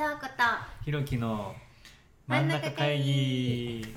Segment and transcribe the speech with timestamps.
[0.00, 0.32] そうこと。
[0.82, 1.54] ひろきの
[2.26, 3.84] 真ん中会議。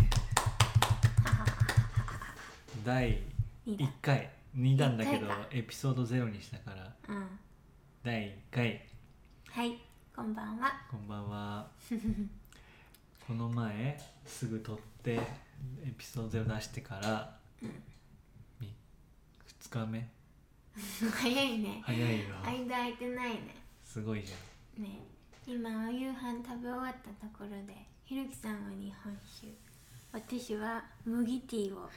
[2.84, 3.22] 第
[3.66, 4.30] 2だ1回。
[4.54, 6.94] 2弾だけどエピソード0にしたから。
[7.08, 7.40] うん。
[8.04, 8.86] 第1回。
[9.50, 9.80] はい。
[10.14, 10.74] こんばんは。
[10.92, 11.72] こんばんは。
[13.26, 15.22] この前すぐ撮って
[15.86, 17.40] エピソード0出してから、
[18.60, 18.76] み
[19.62, 20.06] 2日目
[20.76, 21.82] 早いね。
[21.82, 22.36] 早いよ。
[22.44, 23.56] 間空いてないね。
[23.86, 24.36] すごいじゃ
[24.82, 24.84] ん。
[24.84, 25.13] ね
[25.46, 27.76] 今お夕飯食べ終わったところで
[28.06, 29.48] ひろきさんは日本酒。
[30.12, 31.90] 私は麦ティーを。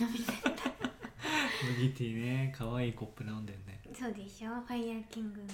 [0.00, 0.36] 飲みたい。
[1.78, 2.54] 麦ティーね。
[2.56, 3.80] 可愛いコップで飲んでんね。
[3.94, 4.54] そうでしょ？
[4.62, 5.46] ファイヤーキングの。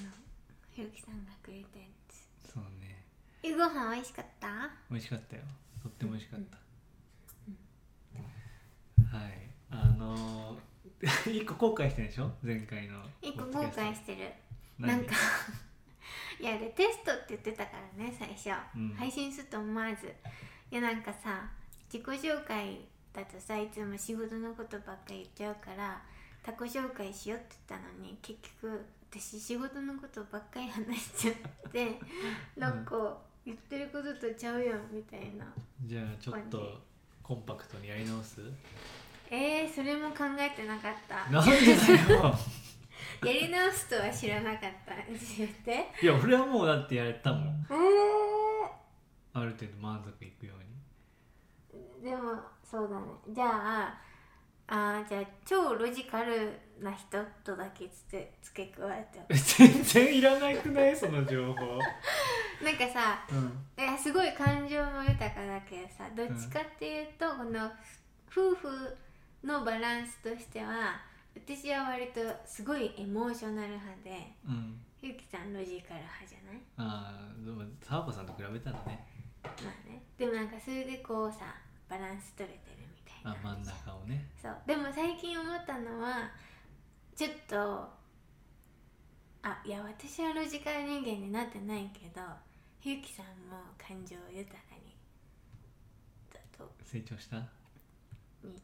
[0.70, 2.52] ひろきさんがくれたやつ。
[2.52, 3.04] そうね。
[3.42, 4.70] えご飯美味しかった？
[4.90, 5.42] 美味しかったよ。
[5.82, 6.40] とっても美味しかっ
[9.10, 9.32] た、はい。
[9.70, 12.32] あのー、 一個後悔してるでしょ？
[12.42, 13.04] 前回の。
[13.22, 14.32] 一個後悔してる。
[14.78, 15.14] 何なんか
[16.40, 18.94] いやでテストって言ってたからね最初、うん。
[18.94, 20.12] 配信すると思わず。
[20.70, 21.48] いやなんかさ
[21.92, 22.80] 自己紹介
[23.12, 26.02] だとさいつも仕事のことばっかり言っちゃうから
[26.42, 31.98] 他己紹介しようって言ったのに結局私仕事のことばっかり話しちゃって
[32.58, 35.46] なんか言ってることとちゃうやんみたいな。
[35.84, 36.82] じゃあちょっ感と
[37.22, 38.40] コンパクトにやり直す？
[39.30, 41.30] えー、それも考えてなかった。
[41.30, 42.34] なんでだよ
[43.24, 44.94] やり直すとは知らなかった。
[44.94, 45.00] 教
[45.40, 45.88] えて。
[46.02, 47.66] いや俺はもうだってやれたもん。
[47.70, 49.40] えー。
[49.40, 52.10] ある程度満足いくように。
[52.10, 52.34] でも
[52.64, 53.06] そうだね。
[53.34, 53.98] じゃあ
[54.68, 59.34] あーじゃあ超ロジカルな人とだけつけ付け加えて。
[59.34, 60.96] 全然いらなくない？
[60.96, 61.78] その情報。
[62.64, 63.84] なんかさうん。
[63.84, 67.70] いやすごい感情も豊かだけどさどっちかっていうと、この
[68.30, 68.96] 夫婦
[69.44, 71.00] のバランスとしては
[71.36, 74.80] 私は割とすごいエモーショナル派でうん。
[75.02, 76.60] ゆきさんロジカル派じゃない？
[76.78, 79.06] ああでも沢子さんと比べたらね。
[79.44, 80.02] まあね。
[80.18, 81.54] でもなんかそれでこうさ
[81.88, 83.30] バランス取れてるみたいな。
[83.30, 84.26] あ真ん中をね。
[84.40, 84.56] そう。
[84.66, 86.30] でも最近思ったのは
[87.14, 87.56] ちょっと
[89.42, 92.20] あいや私はロジカル人間になってないけど
[92.80, 94.96] ひゆきさんも感情豊かに
[96.32, 97.36] だと成長した？
[97.36, 97.40] い
[98.48, 98.60] い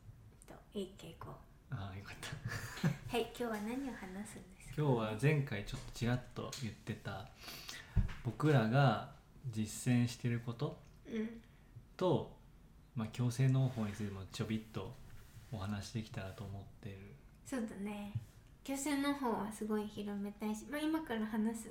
[0.48, 1.28] といい傾向
[1.72, 2.88] ああよかった。
[3.16, 4.82] はい今日は何を話すんですか？
[4.82, 7.26] 今日は前回ちょっとちらっと言ってた
[8.24, 9.10] 僕らが
[9.50, 11.28] 実践してることうん。
[11.96, 12.32] と、
[12.96, 14.94] まあ、強制農法についてもちょびっと
[15.52, 16.98] お話できたらと思ってる。
[17.44, 18.12] そうだね。
[18.66, 21.68] 漁船の方はすごい広めたいし、まあ、今から話す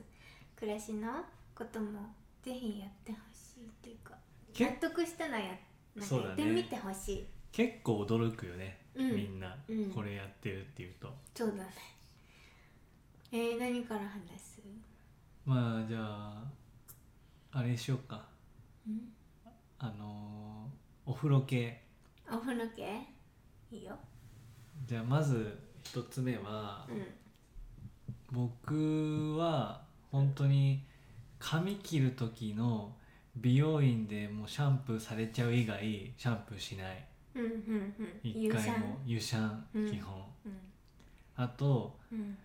[0.57, 1.07] 暮らしの
[1.55, 2.13] ことも
[2.43, 4.13] ぜひやってほしいっていうか
[4.53, 7.25] け納得したらやってみてほしい。
[7.51, 9.15] 結構驚くよね、うん。
[9.15, 9.91] みんな、うん。
[9.91, 11.13] これやってるっていうと。
[11.35, 11.69] そうだね。
[13.31, 14.61] えー、何から話す？
[15.45, 16.43] まあじゃあ
[17.51, 18.25] あれしようか。
[18.87, 19.13] うん。
[19.79, 21.81] あのーお風呂系。
[22.31, 23.07] お風呂系？
[23.71, 23.97] いいよ。
[24.85, 27.05] じゃあまず一つ目はうん。
[28.31, 29.81] 僕は
[30.11, 30.83] 本当に
[31.39, 32.95] 髪切る時の
[33.35, 35.81] 美容院でもうシャンプーされちゃう以外
[36.17, 37.51] シャンプーしないうんうん
[37.99, 38.19] うん。
[38.23, 39.89] 一回も湯シャンうん。
[39.89, 40.15] 基本、
[40.45, 40.57] うん。
[41.35, 42.37] あとうん。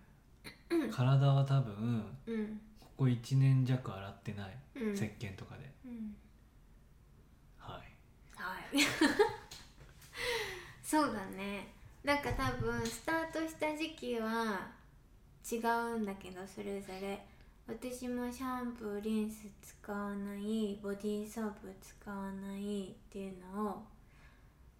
[0.91, 2.61] 体は多分うん。
[2.79, 4.93] ここ1年弱洗ってない、うん。
[4.93, 5.71] 石鹸とかで。
[5.85, 6.15] うん。
[7.57, 7.81] はい。
[8.35, 8.63] はい。
[10.83, 11.73] そうだね。
[12.03, 14.69] なんか多分スタートした時期は
[15.49, 17.23] 違うんだけどそれぞれ。
[17.67, 23.83] 私もシャンプーリンス使わないボディーソープ使わないっていうのを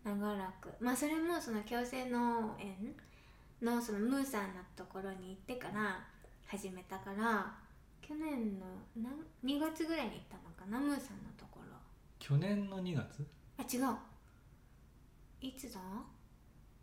[0.08, 0.72] 長らく。
[0.80, 2.96] まあそれもその矯正農園
[3.62, 6.00] のそのムーさんのところに行ってから
[6.46, 7.54] 始めたから
[8.02, 9.14] 去年のなん
[9.44, 11.76] 2月ぐらいに行ったのかなムーさんのところ。
[12.20, 13.26] 去年の2月？
[13.58, 13.96] あ違う。
[15.42, 15.80] いつだ？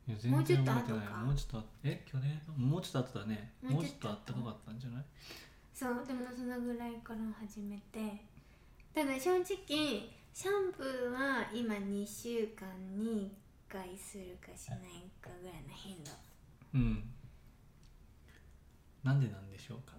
[0.06, 0.94] いやもうちょっと後か。
[1.24, 2.02] もうちょっとえ？
[2.04, 2.54] 去年の？
[2.54, 3.52] もうちょっと後だね。
[3.62, 5.04] もうちょっともうちょっとあったかかったんじゃない？
[5.72, 6.04] そう。
[6.06, 8.00] でもそのぐらいから始めて。
[8.94, 12.66] ただ正直シャンプーは今2週間
[12.98, 13.30] に
[13.70, 14.78] 1回するかしない
[15.20, 16.10] かぐらいの頻度。
[16.74, 17.14] うん。
[19.04, 19.94] なんでなんでしょうか？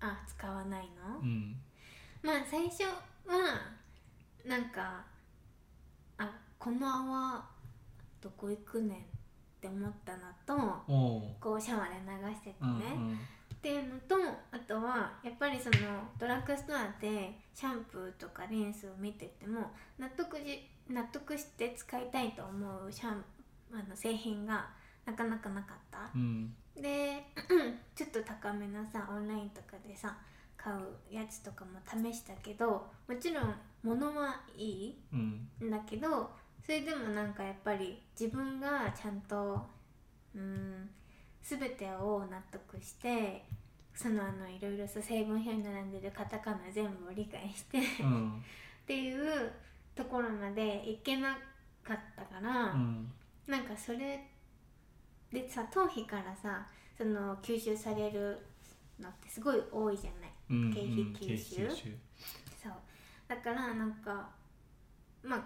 [0.00, 1.56] あ使わないの、うん。
[2.22, 2.94] まあ最初は
[4.46, 5.04] なんか
[6.18, 7.44] あこの泡
[8.20, 9.00] どこ行くねんっ
[9.60, 10.54] て思ったのと
[11.40, 11.94] こうシャワーで
[12.28, 13.18] 流しててうんうね、ん
[13.58, 14.14] っていうのと
[14.52, 15.76] あとはやっぱりその
[16.16, 23.24] ドラッグストアでシャンプーとかリンスを見てても納得じ納得して使いたいと思うシャン
[23.72, 24.66] あの製品が
[25.04, 26.10] なかなかなかった。
[26.14, 27.24] うんで
[27.96, 30.16] ちょっと高めのさオンラインとかでさ
[30.56, 30.76] 買う
[31.10, 36.30] やつとかも試したけどもちろん物はいいんだけど
[36.64, 39.66] それでもなんかやっぱり自分がちゃんと
[40.34, 40.88] うん
[41.48, 43.44] 全てを納得して
[43.94, 48.42] そのあのいろいろ成分表に並んでるカタカナ全部を理解してうん。
[48.82, 49.50] っていう
[49.94, 51.38] ところまでいけな
[51.82, 53.10] かったから、うん。
[53.46, 54.28] なんかそれ
[55.32, 56.66] でさ頭皮からさ
[56.96, 58.38] その吸収される
[59.00, 60.30] のってすごい多いじゃない？
[60.50, 61.68] うん経費吸収。
[62.62, 62.72] そう。
[63.26, 64.28] だからなんか
[65.22, 65.42] まあ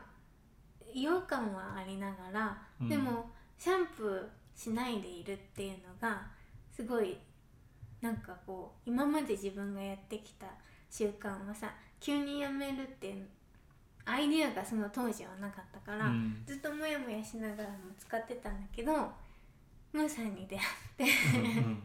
[0.95, 2.89] 違和感はありながら、うん。
[2.89, 6.23] でもシャンプーしないでいるっていうのが
[6.75, 7.19] すごい
[8.01, 10.47] なんかこう今まで自分がやってきた
[10.91, 13.27] 習慣をさ急にやめるっていう
[14.05, 16.43] アイデアがその当時はなかったから、うん。
[16.45, 18.93] ずっとモヤモヤしながらも使ってたんだけど
[19.93, 20.65] ムーさんに出会っ
[20.97, 21.83] てうん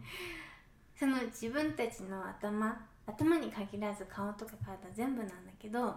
[0.98, 5.96] その自分たちの頭頭に限らず顔とか体全部なんだけど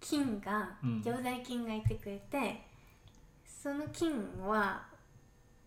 [0.00, 1.02] 菌がうん。
[1.02, 2.62] 常在菌がいてくれて、
[3.44, 4.12] その菌
[4.46, 4.86] は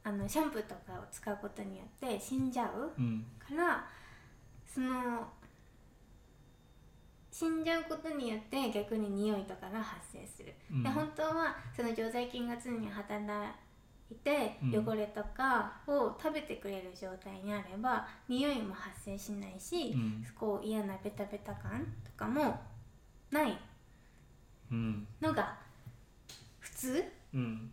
[0.10, 3.24] あのシャンプーとかを使うことによって死んじゃううん。
[3.38, 3.86] から
[4.66, 5.28] その
[7.32, 10.84] 死んじゃうことによって逆に匂いとかが発生する、うん。
[10.84, 13.54] で本当はその常在菌が常に働
[14.10, 14.88] いてうん。
[14.88, 20.26] 汚れとかを食べてくれる状態にあれば匂いも発生しないし、うん。
[20.36, 22.60] こう嫌なベタベタ感とかも
[23.30, 23.56] ない
[24.72, 25.08] うん。
[25.22, 25.56] のが
[26.60, 27.04] 普通。
[27.36, 27.72] うん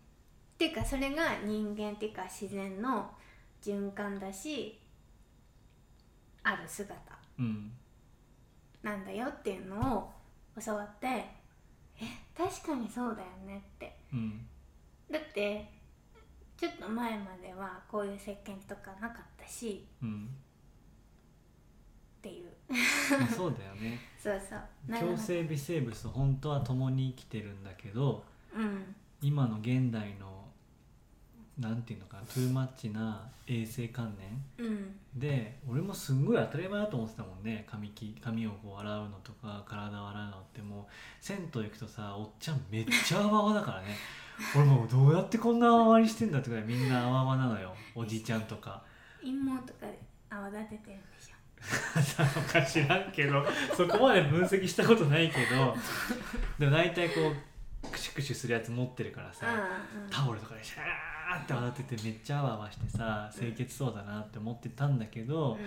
[0.56, 3.10] っていうかそれが人間っていうか自然の
[3.62, 4.80] 循環だし
[6.42, 6.94] ある姿
[7.38, 7.70] うん。
[8.82, 10.10] なんだよっていうのを
[10.58, 11.26] 教わってえ
[12.34, 13.98] 確かにそうだよねって。
[14.14, 14.46] うん。
[15.10, 15.70] だって
[16.56, 20.30] ちょっと前まではこういう石鹸とかなかったしうん。
[22.18, 22.50] っていう。
[23.36, 23.98] そうだよね。
[24.18, 24.98] そうそう。
[24.98, 28.24] 共生微生物と本当は共に生きてるんだけど
[28.54, 28.96] うん。
[29.20, 30.45] 今の現代の
[31.58, 34.14] なんていうのかなトゥーマッチな衛生観
[34.58, 34.96] 念うん。
[35.14, 37.66] で俺もすんごい当たり前だと思ってたもんね。
[37.70, 43.88] 髪き髪をこう洗うのとか体を洗うのってもう銭湯行くとさおっちゃんめっちゃ泡々だからね。
[44.54, 47.74] 俺もうどうやってこんな泡割りしてんだってくらいみんな泡々なのよ。
[47.94, 48.82] おじちゃんとか。
[49.22, 49.98] 陰謀とかで
[50.28, 51.36] 泡立ててるんでしょ。
[52.22, 53.44] なのか知らんけど
[53.74, 55.74] そこまで分析したことないけど
[56.58, 57.32] でも大体こ
[57.82, 59.46] うクシュクシュするやつ持ってるからさ、
[60.10, 65.58] タオルとかでシャーって洗っててめっちゃ泡々してさ清潔そうだなって思ってたんだけど、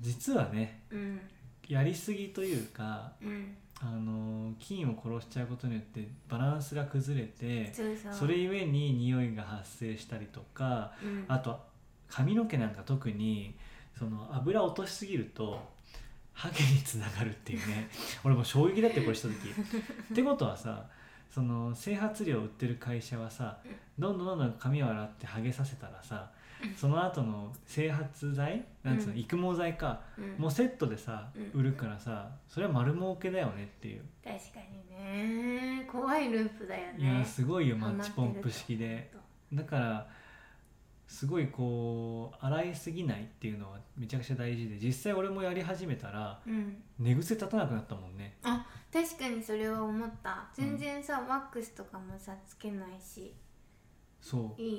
[0.00, 1.20] 実はねうん。
[1.68, 3.56] やりすぎというかうん。
[3.78, 7.70] あの菌を殺しちゃうことによってバランスが崩れて
[8.10, 11.24] それゆえに匂いが発生したりとかうん。
[11.28, 11.60] あと
[12.08, 13.54] 髪の毛なんか特に
[13.98, 15.60] その油落としすぎると
[16.32, 17.90] ハゲにつながるっていうね。
[18.24, 20.86] 俺も衝撃だってこれした時ってことはさ
[21.30, 23.58] その整髪料売ってる会社はさ
[23.98, 26.30] どんどんどんどん髪を洗ってハゲさせたらさ
[26.76, 29.18] その後の整髪剤なんつうの、うん。
[29.18, 30.42] 育毛剤かうん。
[30.42, 31.60] もうセットでさ、うん。
[31.60, 35.86] 売るからさそれは丸儲けだよねっていう、確かにね。
[35.90, 37.16] 怖いループだよね。
[37.16, 39.10] いやすごいよマッチポンプ式で。
[39.52, 40.06] だから
[41.16, 46.76] すごいこう洗いすぎないっていうのはめちゃくちゃ大事で実際俺もやり始めたらうん。
[46.98, 48.36] 寝癖立たなくなったもんね。
[48.42, 50.46] 確かにそれは思った。
[50.52, 53.34] 全然さ、ワックスとかもさつけないし。
[54.20, 54.72] そいい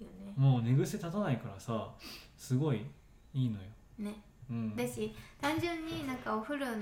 [0.00, 0.34] よね。
[0.36, 1.92] うもう寝癖立たないからさ
[2.36, 2.84] すごい
[3.32, 3.64] いいのよ、
[4.00, 4.14] ね。
[4.50, 6.74] うん、だし単純になんかお風呂の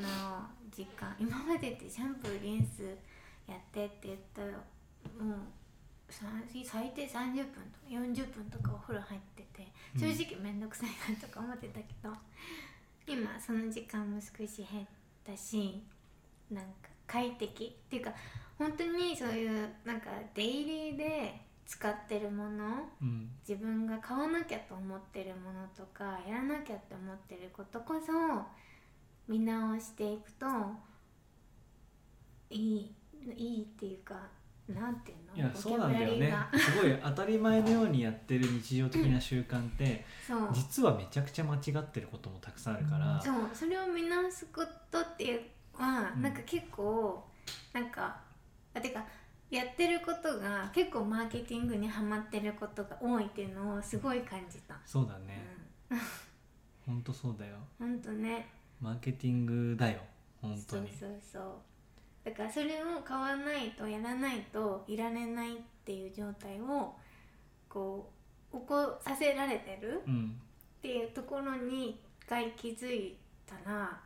[0.75, 2.83] 時間今までってシャンプーリンス
[3.47, 4.53] やってって言ったら
[5.23, 5.62] もうさ
[6.13, 12.11] 最低30分とか40分とかお風呂入ってて正直面倒くさいなとか思ってたけど、
[13.07, 14.87] 今その時間も少し減っ
[15.25, 15.83] たし
[16.51, 16.71] なんか
[17.07, 18.13] 快適っていうか
[18.59, 23.31] 本当にそういうなんかデイリーで使ってるものうん。
[23.49, 28.13] 自分が買わなきゃと思ってるものとかやらなきゃって思ってることこそ
[29.29, 30.47] 見直していくと
[32.51, 32.95] いい
[33.37, 34.15] いいっていうか
[34.75, 35.37] なんていうの？
[35.37, 36.35] いやそうなんだよね。
[36.57, 43.35] すごい当たり前のようにやってる日常的な習慣ってそう実はめちゃくちゃ間違ってることもたくさんあるからそう。
[43.55, 45.41] それを見直すことっていう
[45.79, 46.23] のは、うん。
[46.23, 47.25] なんか結構
[47.73, 48.17] なんか
[48.75, 49.05] あてか
[49.51, 54.77] やってることが結構マーケティングにはまってることが多いっていうのをすごい感じた。
[54.87, 55.45] そうだね。
[56.87, 57.03] ほん。
[57.05, 57.57] とそうだよ。
[57.81, 58.49] うん、ほんとね。
[58.81, 60.01] マーケティングだよ
[60.41, 60.89] 本当に。
[60.89, 61.43] そうそうそう
[62.25, 66.95] だからそれを買わないとやらないといられないっていう状態を
[67.69, 68.11] こ
[68.53, 70.37] う起こさせられてるうん。
[70.79, 74.01] っていうところに一回気づいたら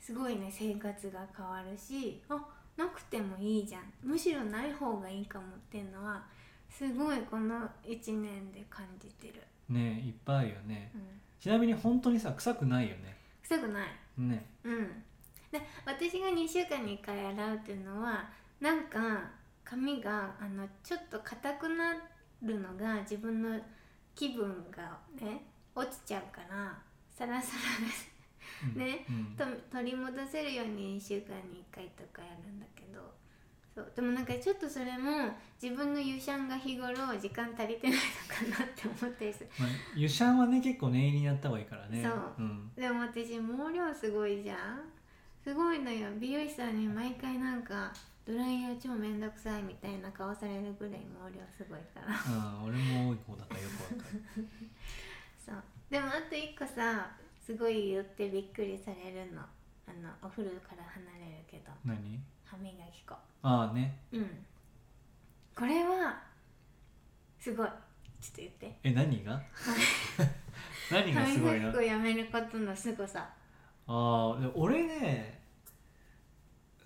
[0.00, 2.42] すごいね生活が変わるしあ
[2.76, 3.82] なくてもいいじゃん。
[4.02, 6.22] むしろない方がいいかもっていうのは
[6.70, 10.90] すごいこの1年で感じてる、ねいっぱいあるよね。
[10.94, 11.02] うん、
[11.38, 13.16] ちなみに本当にさ臭くないよね。
[13.42, 13.88] 臭くない。
[14.16, 14.46] ね。
[14.64, 15.04] うん
[15.52, 18.28] で私が2週間に1回洗うっていうのは
[18.60, 19.30] なんか
[19.62, 21.94] 髪があのちょっと硬くな
[22.42, 23.60] るのが自分の
[24.14, 25.44] 気分がね
[25.74, 26.76] 落ちちゃうから
[27.10, 28.10] サラサラです。
[28.74, 29.36] うんねうん。
[29.36, 33.00] と取り戻せるように2週間に1回とかやるんだけど
[33.74, 33.92] そう。
[33.94, 39.50] でもなんかちょっとそれも自分の湯シャンが日頃時間足りてないのかなって思ったりする。
[39.58, 42.02] まあ、湯シャンはね結構念入りにやった方がいいからね。
[42.02, 42.34] そう。
[42.38, 44.58] うん、でも私毛量すごいじゃん
[45.42, 46.08] すごいのよ。
[46.20, 47.92] 美容師さんに毎回なんか
[48.24, 52.62] ドライヤー超めんどくさいみたいな顔されるぐらい毛量すごいから。
[52.62, 54.46] うん、俺も多い方だからよくわかる。
[55.44, 55.56] そう。
[55.90, 57.10] でもあと1個さ
[57.44, 59.42] すごい言ってびっくりされるの。
[59.42, 61.72] あのお風呂から離れるけど。
[61.84, 62.20] 何？
[62.44, 63.14] 歯磨き粉。
[63.42, 63.98] ああね。
[64.12, 64.46] うん。
[65.56, 66.22] これは
[67.40, 67.66] すごい。
[67.66, 67.74] ちょ
[68.28, 68.78] っと言って。
[68.84, 69.42] え何が？
[70.92, 71.66] 何が歯すごいの？
[71.66, 73.28] 磨き粉やめることのすごさ
[73.86, 75.40] ああで俺ね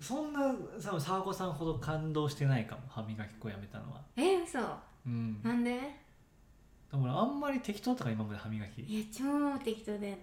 [0.01, 4.01] そんなさ沢子さんほど感動してないかも歯磨き粉やめたのは。
[4.15, 4.59] え嘘。
[5.05, 5.41] うん。
[5.43, 5.79] なんで？
[6.91, 8.81] だからあんまり適当とか今まで歯磨き。
[8.83, 10.19] いや超適当だよね。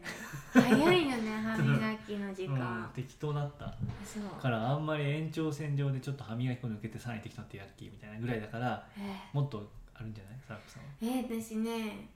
[0.53, 3.67] 早いよね歯磨きの時 うん間、適当だった。
[4.05, 4.41] そう。
[4.41, 9.17] からあんまり延長線上でちょっと歯磨き粉抜けてさらに適当ってやる気みたいなぐらいだからえ。
[9.33, 10.35] もっとあるんじゃない？
[10.47, 10.89] 沢子さんは。
[11.03, 12.09] ー、えー私ね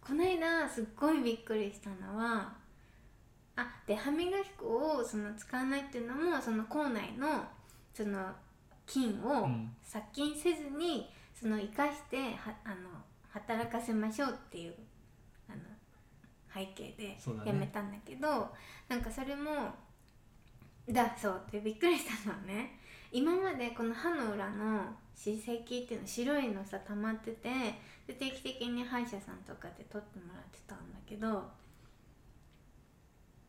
[0.00, 2.52] この間すっごいびっくりしたのは
[3.56, 7.44] あで歯磨き粉をその使わないっていうのもその口内の
[7.92, 8.32] その
[8.86, 9.70] 菌をうん。
[9.82, 12.74] 殺菌せずにその生かしてはあの
[13.30, 14.74] 働かせましょうっていう
[15.48, 15.58] あの
[16.52, 18.48] 背景でやめたんだけど
[18.88, 19.74] なんかそれも
[20.88, 22.78] だそうでびっくりしたのはね
[23.12, 24.84] 今までこの歯の裏の
[25.14, 27.48] 歯石っていうの白いのさ溜まってて
[28.06, 31.44] で定期的に歯医者さんとかで取ってもらってたんだけど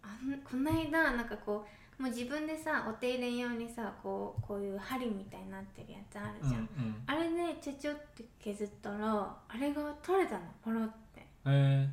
[0.06, 1.66] あんこの間なんかこ
[2.00, 7.04] うもう自分でさお手入れ用にさこうこういう針みたいになってるやつあるじゃん、うんうん。
[7.08, 11.26] あれでちょちょって削ったらあれが取れたのポロって。
[11.46, 11.90] え。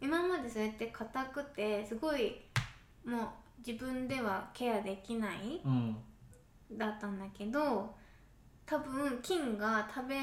[0.00, 2.42] 今までそうやって硬くてすごい
[3.04, 3.28] もう
[3.66, 5.96] 自分ではケアできないー、うん。
[6.72, 7.94] だったんだけど
[8.66, 10.16] 多分菌が食べ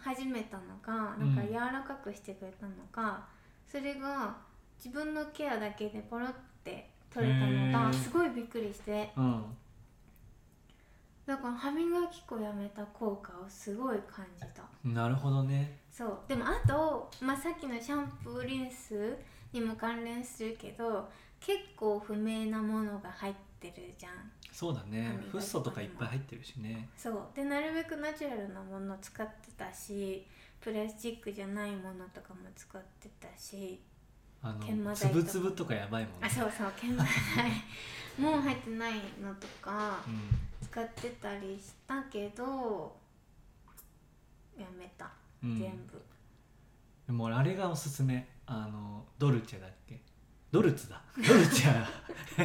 [0.00, 3.28] 始めたのかなんかうん柔らかくしてくれたのか、
[3.68, 4.36] それが
[4.76, 6.32] 自分のケアだけでポロっ
[6.64, 9.10] て取れたのがすごいびっくりして。
[9.16, 9.44] うん
[11.24, 14.64] だから歯磨き粉やめた効果をすごい感じた。
[14.84, 15.78] なるほどね。
[15.90, 16.18] そう。
[16.26, 19.16] でもあと、まあ、さっきのシャンプーリンス
[19.52, 24.12] にも関連するけど結構不明なものが入ってるじゃん。
[24.50, 25.16] そうだね。
[25.30, 26.88] フッ素とかいっぱい入ってるしね。
[26.96, 27.28] そう。
[27.34, 30.26] でなるべくナチュラルなもの使ってたし
[30.60, 33.80] プラスチックじゃないものとかも使ってたし
[34.42, 35.22] あのつ剤とか。
[35.22, 37.12] ぶつぶとかやばいもんあそうそう研磨剤。
[38.18, 42.94] もう入ってないのとかう使ってたりしたけど
[44.58, 45.06] やめた、
[45.46, 46.02] ん、うん、全部。
[47.06, 48.28] でも俺あれがおすすめ。
[48.46, 50.00] あのドルチェだっけ？
[50.50, 51.02] ドルツだ。
[51.16, 51.88] ドルチェは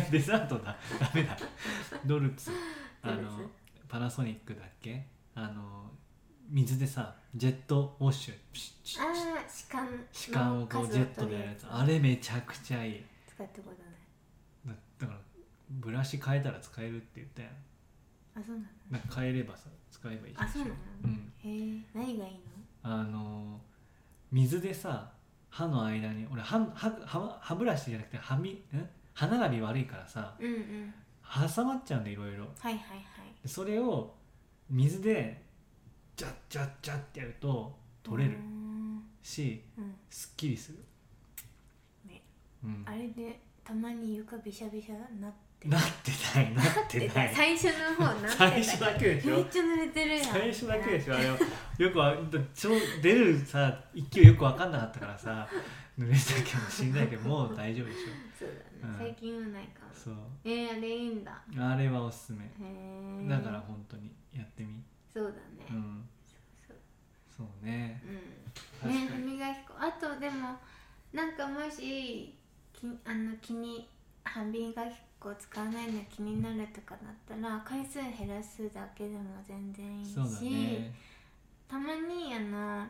[0.10, 0.78] デザートだ。
[1.00, 1.38] ダメだ。
[2.06, 2.52] ドルツ。
[3.02, 3.50] あの
[3.90, 5.06] パナソニックだっけ？
[5.36, 5.92] あの
[6.50, 9.14] 水でさジェットウォッシュピシッピシッああ
[9.48, 11.66] 歯間歯間をこうジェットでやるやつ。
[11.70, 13.04] あれめちゃくちゃいい。
[13.28, 14.78] 使ったことない。
[15.00, 15.20] だだから
[15.70, 17.52] ブラシ変えたら使えるって言ったやん。
[18.40, 18.68] あそうなの？
[18.92, 21.34] なんか変えればさ使えばいいしあそうなの、うん。
[21.44, 22.40] へえ何がいいの？
[22.84, 23.60] あの
[24.32, 25.12] 水でさ
[25.50, 28.60] 歯の間に俺歯歯歯歯ブラシじゃなくて歯みん
[29.14, 30.94] 歯並び悪いからさうんうん。
[31.56, 32.46] 挟まっちゃうんだいろいろ。
[32.60, 33.00] はいはいはい。
[33.44, 34.14] でそれを
[34.70, 35.46] 水で
[36.18, 38.38] ジャッジャッジャッってやると取れる
[39.22, 40.80] しうんすっきりする、
[42.10, 42.22] ね。
[42.64, 45.68] うん、あれでたまに床びしゃびしゃなって。
[45.68, 47.34] なってないなってない。
[47.34, 48.38] 最初の方なってた。
[48.38, 49.36] 最初だけでしょ？
[49.36, 50.24] めっちゃ濡れてるやん。
[50.26, 51.16] 最初だけでしょ？
[51.16, 51.38] あれは。
[51.78, 52.16] よくわ
[52.54, 52.72] ちょ
[53.02, 55.48] 出るさ勢いよく分かんなかったからさ
[55.98, 57.98] 濡れたかもしんないけどもう大丈夫でし
[58.40, 58.98] そうだね、うん。
[59.00, 59.92] 最近はないかも。
[59.92, 60.14] ょそう。
[60.46, 61.44] えー、あれいいんだ。
[61.60, 62.46] あれはおすすめ。
[62.46, 64.80] へえだから本当にやってみ
[65.18, 66.08] そうだね、うん。
[66.68, 66.78] そう
[67.38, 67.66] そう。
[67.66, 68.00] ね。
[68.06, 68.90] うん。
[68.92, 69.74] ね歯磨き粉。
[69.80, 70.56] あとでも
[71.12, 72.36] なんかもし
[72.72, 73.88] きあの気に
[74.24, 80.94] 歯磨き粉使わないの気になるとかだったら回数減らすだけでも全然いいし、ね。
[81.68, 82.86] たまにあの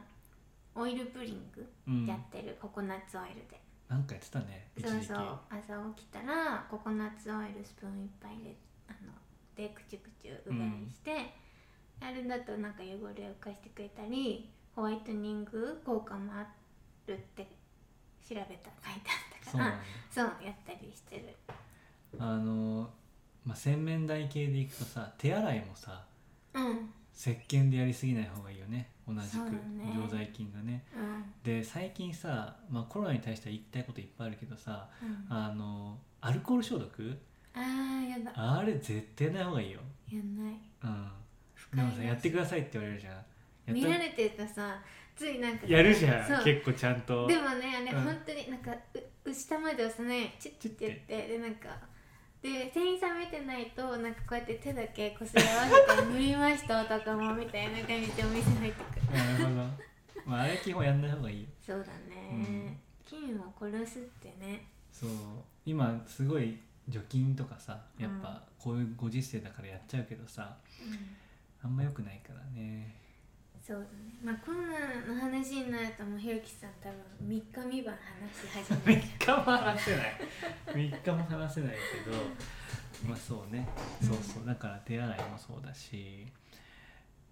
[0.75, 2.05] オイルプリングうん。
[2.05, 3.57] やってる、ココナッツオイルで。
[3.88, 5.39] なんかやってたねそうそう。
[5.50, 8.53] 朝起きたらココナッツオイルスプーン一杯で
[8.89, 9.13] あの
[9.55, 11.47] でくちゅくちゅうがいして、
[12.00, 12.86] あれだとなんか汚
[13.16, 16.48] れを浮かしてくれたりホワイトニング効果もあ
[17.08, 17.48] るって
[18.27, 19.80] 調べた書いてあったから
[20.12, 21.36] そうやったりしてる。
[22.20, 22.89] あの、
[23.46, 26.06] まあ、洗面台系でいくとさ手洗いもさ
[26.54, 26.89] うん。
[27.16, 28.92] 石鹸でやりすぎない方がいいよね。
[29.08, 29.50] 同じく
[29.96, 30.86] 常在菌がね。
[30.96, 31.24] うん。
[31.44, 35.25] で最近さ、まあ、コロナに対しては言いたいこといっぱいあるけどさうん。
[35.36, 37.18] あのアルコール消毒？
[37.54, 38.32] あーやだ。
[38.36, 39.80] あれ絶対ない方がいいよ。
[40.12, 40.54] やんない。
[40.84, 41.12] うん
[41.76, 43.74] でもさやってくださいって言われるじゃん。
[43.74, 44.82] 見られてるとさ
[45.16, 47.28] ついなんかやるじゃん結構ちゃんと。
[47.28, 48.04] でもねあれうん。
[48.04, 48.72] 本当になんか
[49.26, 51.70] う下まで押さないチュッてやってでなんか
[52.42, 59.18] で店員さん見てないとなんかこうやって手だけこすり合わせて塗りましたとかもみたいな感じでお店入ってくる。
[59.18, 59.56] なるほど。
[60.26, 61.48] まああれ基本やんない方がいいよ。
[61.66, 64.68] そうだね、菌を殺すってね。
[64.92, 65.10] そう。
[65.66, 66.58] 今すごい
[66.88, 70.56] 除菌とかさやっぱこういうご時世だからやっちゃうけどさ
[71.68, 72.96] あんま良くないからね。
[73.62, 74.16] そうだね。
[74.24, 79.02] まあコロナの話になるともうひろきさん多分3日3晩話し始める。
[79.20, 80.14] 3日も話せない。
[80.68, 82.18] 3日も話せないけど
[83.10, 83.68] まあそうね。
[84.02, 84.46] そうそう。
[84.46, 86.26] だから手洗いもそうだし。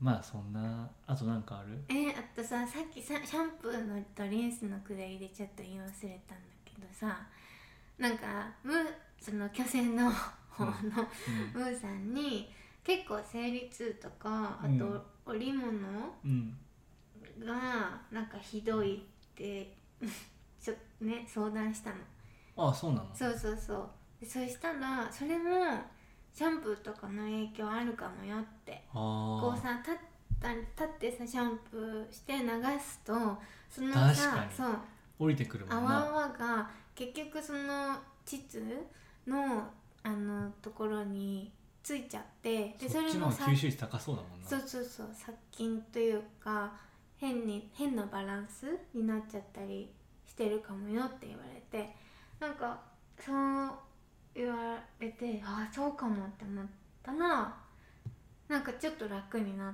[0.01, 1.81] まあそんなあとなんかある？
[1.87, 7.25] えあとささっきさシャンプーのとリンスのくだりでちょっと言い忘れたんだけどさ
[7.97, 10.11] なんかムーその巨船の
[10.49, 10.71] 方の、
[11.53, 12.53] ムーさんに
[12.85, 14.79] 結構生理痛とかあうん。
[14.79, 15.71] と織物
[16.23, 16.57] うん。
[17.39, 18.99] がなんかひどいっ
[19.35, 19.75] て
[20.61, 21.97] ちょね相談したの。
[22.69, 23.09] あそうなの？
[23.13, 23.89] そうそうそう。
[24.21, 25.49] でそしたらそれも
[26.31, 28.83] シャンプーとかの影響あるかもよって。
[28.91, 29.55] こあ。
[29.55, 29.95] うさ立っ
[30.39, 33.13] た立ってさシャンプーして流すと
[33.69, 34.77] そのさそう。
[35.19, 36.27] 降りてくるも泡んな。
[36.27, 38.61] 々が結局その膣
[39.27, 39.69] の
[40.03, 41.51] あのところに
[41.85, 44.49] ついちゃってでそっちのも吸収率高そうだもんな。
[44.49, 46.73] そうそうそう殺菌というか
[47.15, 49.93] 変に変なバランスになっちゃったり
[50.25, 51.95] してるかもよって言われて
[52.39, 52.81] なんか
[53.23, 53.71] そう
[54.33, 56.65] 言われてああそうかもって思っ
[57.03, 57.55] たら
[58.47, 59.73] なんかちょっと楽になっ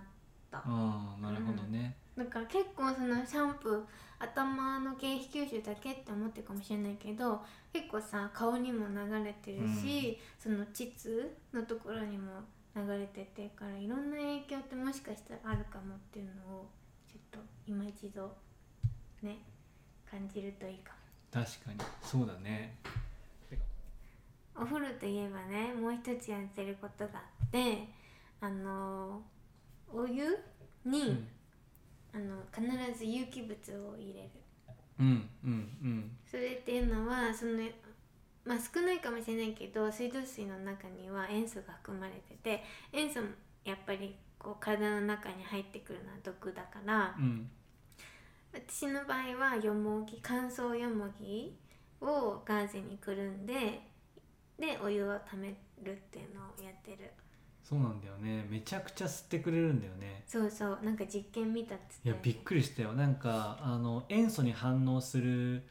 [0.52, 0.58] た。
[0.58, 3.82] ああなるほどね、だから結構そのシャンプー
[4.20, 7.42] 頭の経費吸収だけって思ってるかもしれないけど
[7.74, 12.30] 結構さ顔にも流れてるし、その膣のところにも
[12.76, 16.70] 流れててからいろんな影響ってもしかしたらあるかもっていうのを
[17.10, 18.32] ちょっと今一度
[19.24, 19.40] ね
[20.10, 20.94] 感じるといいか
[21.34, 21.44] も。
[21.44, 21.80] 確かに。
[22.04, 22.76] そうだね。
[24.56, 27.88] お風呂といえばねもう一つやってることがあって
[28.42, 29.22] あの
[29.92, 30.38] お湯
[30.86, 31.28] に、うん
[32.14, 33.56] あの必ず有機物
[33.90, 34.30] を入れる。
[35.00, 37.58] うんうんそれっていうのはその
[38.46, 43.28] まあ少ないかもしれないけど水道水の中には塩素が含まれてて塩素も
[43.66, 47.50] やっぱりこう体の中に入ってくるのは毒だからうんうん
[48.54, 51.56] 私の場合はよもぎ乾燥よもぎ
[52.02, 53.82] をガーゼにくるんで
[54.60, 57.12] でお湯をためるっていうのをやってる
[57.64, 58.46] そうなんだよね。
[58.50, 60.24] めちゃくちゃ吸ってくれるんだよね。
[60.28, 60.80] そうそう。
[60.84, 62.94] なんか実験見たっつっていやびっくりしたよ。
[62.94, 65.64] なんかあの塩素に反応する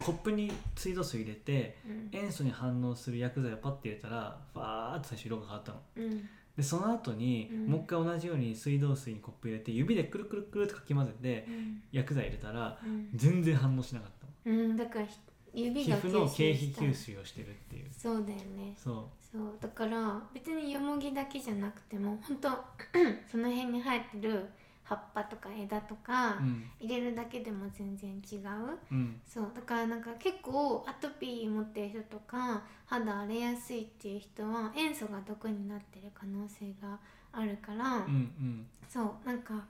[0.00, 2.08] コップに水道水入れてうん。
[2.12, 5.78] 塩素に反応する薬剤をパッて入れたらバーッと最初色が変わったの。
[5.96, 6.28] うん。
[6.56, 7.66] でその後に、うん。
[7.66, 11.82] もう一回同じように水道水にコップ入れて指でくるくるくるってかき混ぜてうん。
[11.92, 13.10] 薬剤入れたらうん。
[13.14, 14.10] 全然反応しなかっ
[14.44, 14.56] たの。
[14.56, 14.76] うん。
[14.76, 15.18] だからひ
[15.54, 17.86] 指が皮膚の経費した吸収をしてるっていう。
[17.96, 18.74] そうだよね。
[18.76, 22.48] そそうだから別によもぎだけじゃなくても本当
[23.28, 24.48] その辺に生えてる
[24.84, 26.38] 葉っぱとか枝とか
[26.78, 28.78] 入れるだけでも全然違う。
[28.92, 29.20] うん。
[29.26, 36.98] そうだからなんか結構アトピー持ってる人とか肌荒れやすいっていう人は塩素が毒になってる可能性が
[37.32, 38.66] あるから、うんうん。
[38.88, 39.64] そうなんか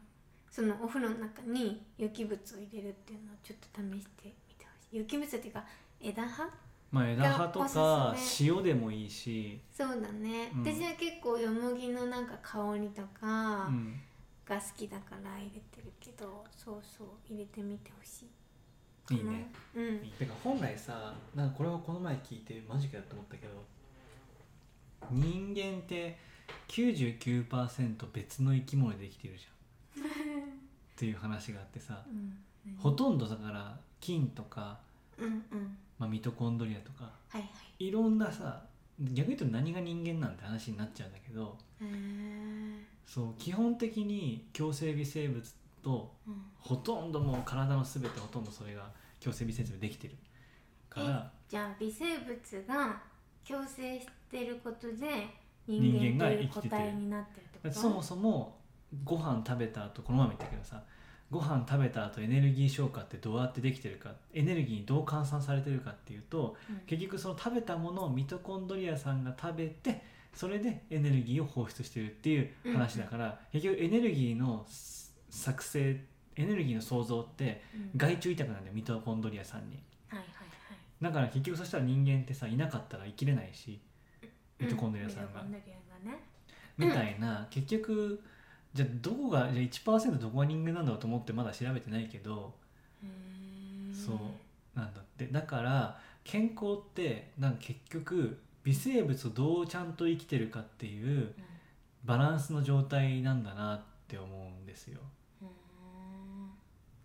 [0.50, 4.98] そのお風呂の中に有機物を入れるっていうのをちょっと試してみてほしい。
[4.98, 5.64] 有機物っていうか
[6.02, 6.50] 枝葉
[6.94, 10.60] まあ枝葉とがか塩でもいいし、そうだね、うん。
[10.64, 14.00] 私は結構よもぎのなんか香りとかうん、
[14.46, 18.26] が好きだから入れてるけど、そうそう入れてみてほし
[19.10, 19.14] い。
[19.16, 19.50] いいね。
[19.74, 19.98] うん。
[20.16, 23.52] てか本来さなんかこれをこの前聞いてマジかよと思ったけど
[25.10, 26.16] 人間って
[26.68, 30.04] 99%別の生き物でできてるじゃん。
[30.06, 30.46] っ
[30.94, 32.04] ていう話があってさ。
[32.06, 32.38] うん。
[32.78, 34.78] ほとんどだから菌とか、
[35.18, 35.78] うんうん。
[35.98, 37.04] まあ、ミトコンドリアとか。
[37.28, 37.48] はいは
[37.78, 37.86] い。
[37.86, 38.62] いろんなさ
[39.00, 46.34] 逆に言うと何が人間なんて話になっちゃうんだけどへえそう基本的に共生微生物とうん。
[46.60, 48.88] ほとんどもう体の全てほとんどそれが
[49.20, 50.14] 共生微生物でできてる
[50.88, 51.32] から。
[51.48, 53.02] じゃあ微生物が
[53.46, 54.96] 共生してることで
[55.66, 57.74] 人人間という間が生きてて個体になってるってこと？
[57.74, 58.58] そもそも
[59.04, 60.82] ご飯食べた後このまま言ったけどさ
[61.30, 66.80] ご飯食べた後エネルギー消化ってどうやってできてるかエネルギーにどう換算されてるかっていうとうん。
[66.86, 70.02] 結局その食べたものをミトコンドリアさんが食べて
[70.34, 74.66] それでエネルギーを放出してるっていう話だから、結局エネルギーの
[75.30, 76.00] 作成
[76.34, 77.90] エネルギーの創造ってうん。
[77.96, 79.80] 害虫委託なんだよミトコンドリアさんに。
[80.08, 80.26] はいはい
[81.02, 83.78] だから結局そしたら人間ってさいなかったら生きれないし
[84.22, 85.62] はいミトコンドリアさんがね。
[86.78, 88.22] みたいな結局
[88.74, 92.54] じゃあどこがじゃあ1%どこが人間なんだろうと思ってまだ調べてないけど
[93.92, 95.26] そうなんだって。
[95.28, 101.34] だから健康ってなんか結局微生物をどうちゃんと生きてるかっていううん。
[102.04, 105.00] バランスの状態なんだなって思うんですよ。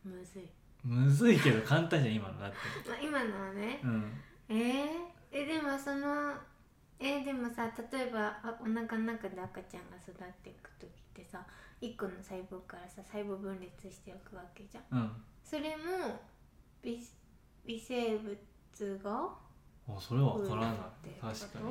[0.04, 0.50] むずい、
[0.84, 2.58] むずいけど簡単じゃん今のだって。
[2.90, 3.80] まあ、今のはね。
[3.84, 4.12] うん。
[4.50, 4.88] えー、
[5.32, 6.34] えでもその
[7.00, 11.46] えでもさ例えばあお腹の中で赤ちゃんが育っていく時ってさ
[11.82, 15.00] 1個の細胞からさ細胞分裂していくわけじゃん。
[15.00, 15.12] うん。
[15.44, 16.20] それも
[16.84, 17.00] 微
[17.66, 19.30] 微生物が
[19.88, 20.76] あそれは分からない。
[21.22, 21.66] 確かに。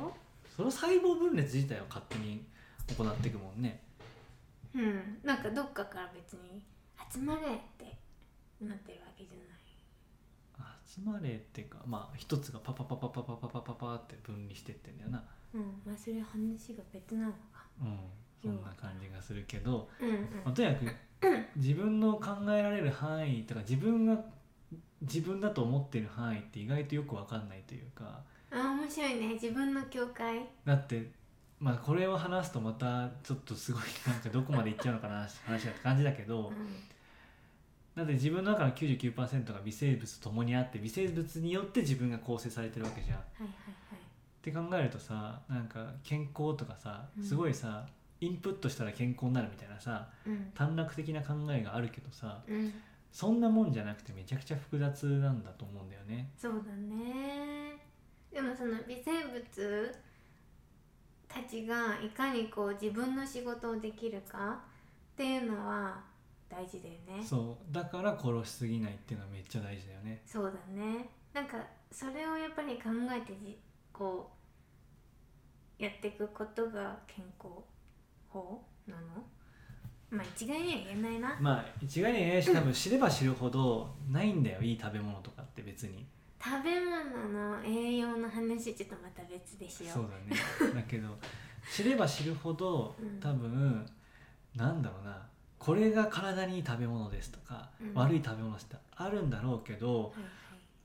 [0.55, 2.43] その細胞分裂自体は勝手に
[2.87, 3.81] 行っていくもんね。
[4.73, 5.19] うん。
[5.23, 6.61] なんかどっかから別に
[7.11, 7.97] 集まれって
[8.61, 9.58] なってるわけじゃない？
[10.89, 15.23] 集まれっていうかまあ一つがパパパパパパパパパパって分離してってんだよな。
[15.53, 17.37] うんまあそれ話が別なのか。
[17.81, 17.97] うん
[18.41, 20.15] そんな感じがするけど、うんうん。
[20.45, 20.79] まあ、とにか
[21.19, 24.17] く自分の考えられる範囲とか自分が
[25.01, 28.21] 自分だと思ってる範囲って意外とよく分かんないというか。
[28.49, 29.33] あ面白いね。
[29.33, 30.47] 自分の境界。
[30.65, 31.11] だって
[31.59, 36.55] まあこれを話すとまたちょっとすごいなんかどこまでいっちゃうのかな話だって感じだけど、うん
[37.99, 43.17] だって自分の中の99%が微生物と共にあって微生物によって自分が構成されてるわけじゃん。
[43.17, 43.51] っはいはい
[44.41, 47.85] て考えるとさなんか健康とかさうんすごいさ、
[48.21, 52.73] インプットしたら健康になるみたいなさはいうん短絡的な考えがあるけどさうん
[53.11, 56.29] そんなもんじゃなくてめちゃくちゃ複雑なんだと思うんだよね。
[56.37, 57.75] そうだね
[58.31, 59.95] でもその微生物
[61.27, 64.61] たちがいかにこう自分の仕事をできるか
[65.13, 65.99] っていうのは
[66.49, 67.23] 大事だよね。
[67.23, 67.73] そう。
[67.73, 70.21] だから殺しすぎないっていうのはめっちゃ大事だよね。
[70.25, 71.07] そうだね。
[71.33, 71.57] なんか
[71.91, 73.59] それをやっぱり考えてじ
[73.93, 74.31] こ
[75.79, 77.51] うやっていくことが健康
[78.27, 79.01] 法なの？
[80.09, 81.37] まあ一概には言えないな。
[81.39, 84.61] まあ一概に言えないし多分知れば知るほどないんだよ。
[84.61, 86.05] いい食べ物とかって別に。
[86.43, 89.91] 食べ物の栄養の話ちょっとまた別でしよ。
[89.93, 90.73] そうだね。
[90.73, 91.09] だけど
[91.71, 93.19] 知れば知るほどうん。
[93.19, 93.85] 多分
[94.55, 95.27] なんだろうな
[95.59, 97.93] これが体にいい食べ物ですとか、うん。
[97.93, 100.11] 悪い食べ物ってあるんだろうけどはい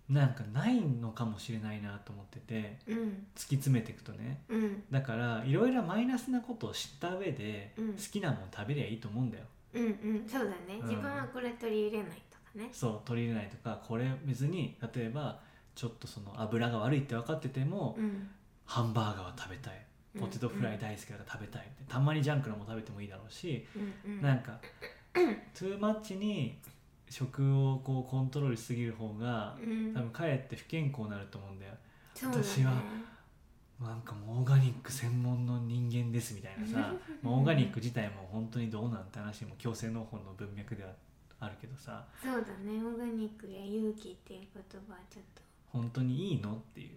[0.07, 3.09] なんかないのかもしれないなと思っててはいうん。
[3.09, 4.43] 突き詰めていくとね。
[4.51, 4.85] うん。
[4.91, 7.93] だからいろいろマイナスなことを知った上で、うん。
[7.95, 9.45] 好きなもの食べりゃいいと思うんだよ。
[9.73, 10.29] うんうん。
[10.29, 10.89] そうだね、うん。
[10.89, 12.69] 自分はこれ取り入れないとかね。
[12.71, 15.41] そう取り入れないとかこれ別に例えば
[15.75, 18.29] ちょっとその油が悪いって分かってても、うん。
[18.67, 19.87] ハンバーガーは食べたい
[20.19, 23.67] ポテトフライ大好きだから食べたいってたまにジャンクなもの食べてもいいだろうし、
[24.07, 24.23] うんうん。
[24.23, 24.59] なんか
[25.13, 26.59] トゥーマッチに
[27.09, 29.95] 食をこうコントロールしすぎる方がうん。
[29.95, 31.73] 多分かえって不健康になると思うんだよ。
[32.23, 32.73] 私は
[33.81, 40.91] なんかもうオーガニック専門の人間ですみたいなさまあオーガニック自体も本当にどうなんて話も強制農法の文脈では
[41.41, 42.79] あるけどさそうだね。
[42.85, 45.25] オーガニックや勇気っていう言葉はちょっ
[45.75, 46.89] 本当にいいのっていう。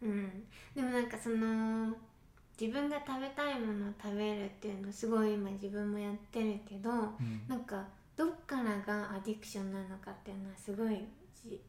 [0.00, 0.44] とうん。
[0.74, 1.96] でもなんかその
[2.58, 7.42] 自分が食べたいものを食べるっていうのすごい今自分もやってるけどうん。
[7.48, 7.84] なんか
[8.16, 11.60] どっからがアディクションなのかっていうのはすごいじ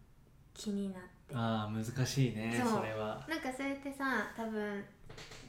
[0.53, 1.35] 気になって。
[1.35, 3.25] ああ難しいねそれは。
[3.27, 4.83] なんかそれってさ多分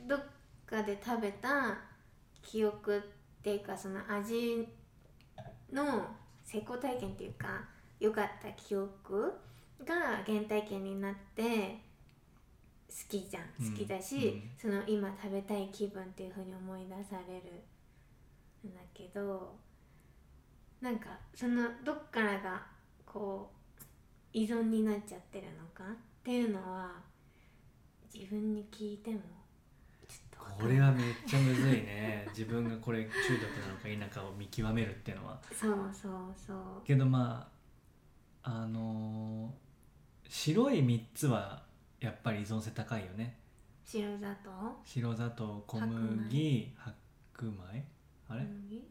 [0.09, 0.20] どっ
[0.66, 1.79] かで食べた
[2.42, 3.01] 記憶っ
[3.42, 4.66] ていうかその味
[5.72, 6.07] の
[6.44, 7.64] 成功体験っていうか
[8.01, 9.33] 良かった記憶
[9.85, 9.94] が
[10.27, 11.79] 原体験になって
[12.88, 17.62] 好きじゃんうん好きだし、うんその今食べたい気分っていうふうに思い出される。
[18.66, 19.55] んだけど
[20.81, 22.66] なんかそのどっからが
[23.07, 23.85] こう
[24.33, 26.90] 依存になっちゃってるのかっていうのは
[28.12, 29.20] 自分に聞いても
[30.59, 32.27] これはめっちゃむずいね。
[32.37, 35.40] 自分がこれ中毒なのか否かを見極めるっていうのは。
[35.53, 36.83] そうそうそう。
[36.85, 37.48] けどま
[38.42, 39.68] ああのー
[40.31, 41.62] 白い3つは
[42.00, 43.38] やっぱり依存性高いよね。
[43.84, 44.50] 白砂糖？
[44.84, 47.84] 白砂糖小麦白米？
[48.28, 48.82] あれ、麦？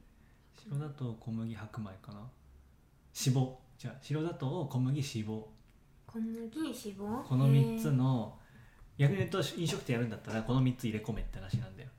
[0.56, 2.20] 白砂糖小麦白米かな？
[3.14, 3.56] 脂肪。
[3.78, 5.44] じゃあ白砂糖小麦脂肪。
[6.08, 7.24] 小小麦脂肪？
[7.24, 8.36] この3つの
[8.98, 11.90] 逆に言うと飲食店やるんだったらこの3つ入れ込めって話なんだよ。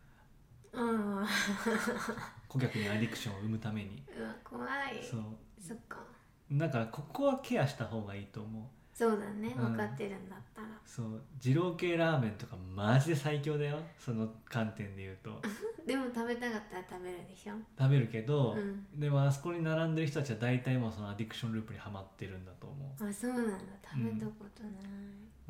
[0.73, 1.17] うん。
[1.17, 1.27] うわ
[2.49, 4.03] 顧客にアディクションを生むために。
[4.43, 4.71] 怖い。
[5.09, 5.21] そう。
[5.61, 5.99] そっか。
[6.51, 8.63] だからここはケアした方がいいと思う
[8.99, 9.73] そうだねうん。
[9.75, 13.79] 分かってるんだったら、そう二郎系ラーメンとかマジで最強だよ。
[13.97, 15.41] その観点で言うと。
[15.87, 17.55] でも食べたかったら食べるでしょ。
[17.79, 18.99] 食べるけど、うん。
[18.99, 23.09] でもあそこに並んでる人たちは大体もうそのアディクションループにはまってるんだと思う。
[23.09, 23.55] あそうなんだ。
[23.89, 24.73] 食べたことない、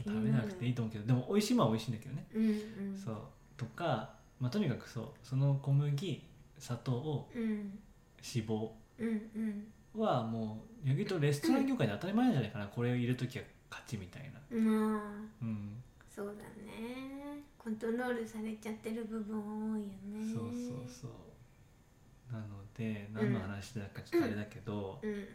[0.03, 2.45] 気食にるべなくていいと思うけどでも美味しいもんは美味しいんだけどね、うん
[2.91, 2.97] うん。
[2.97, 3.17] そう。
[3.57, 5.07] とか、まあ、とにかくそう。
[5.23, 6.23] その小麦
[6.59, 7.79] 砂糖うん。
[8.21, 14.41] 脂肪うんうんはもう逆に言うとレストラン業界で当たり前なんじゃないかな、これを入れる時は勝ちみたいな。
[14.57, 15.03] まあ
[15.43, 15.83] うん。
[16.09, 16.33] そうだ
[16.65, 17.43] ね。
[17.59, 20.35] コントロールされちゃってる部分多いよね。
[20.35, 22.33] そうそうそう。
[22.33, 25.27] なので何の話だかちょっとあれだけど、うん。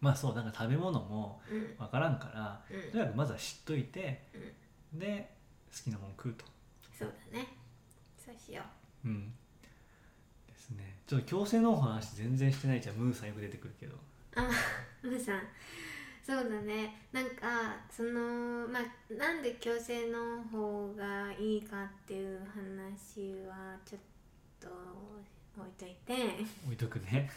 [0.00, 1.76] まあそうだから食べ物もうん。
[1.76, 2.92] 分からんからうん。
[2.92, 4.22] とにかくまずは知っといて、
[4.92, 5.34] で
[5.70, 6.44] 好きなもの食うと。
[6.96, 7.48] そうだね。
[8.16, 8.62] そうしよ
[9.04, 9.32] うん
[10.70, 10.96] ですね。
[11.06, 12.96] ちょっと強制の話全然してないじゃん。
[12.96, 13.94] ムーさんよく出てくるけど。
[13.94, 13.98] う
[14.36, 14.48] あ
[15.02, 15.42] ムーさん。
[16.22, 16.94] そうだね。
[17.12, 24.00] なんかそのまあなんで矯正の方がいいかっていう話はちょっ
[24.60, 24.68] と
[25.56, 26.44] 置いといて。
[26.64, 27.30] 置いとくね。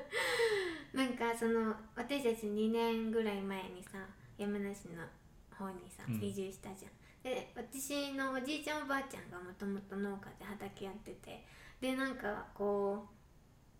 [0.94, 3.98] なんかその私たち2年ぐらい前にさ
[4.38, 5.04] 山梨の
[5.50, 6.22] 方にさうん。
[6.22, 6.92] 移住したじゃん。
[7.22, 11.44] で私のおじいちゃんおばあちゃんがもともと農家で畑やってて
[11.80, 13.06] でなんかこ